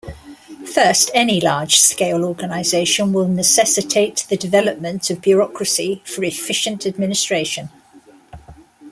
[0.65, 7.69] First, any large scale organization will necessitate the development of bureaucracy for efficient administration.